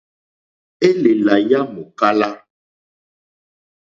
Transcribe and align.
Élèlà 0.87 1.35
yá 1.49 1.61
mòkálá. 1.73 2.29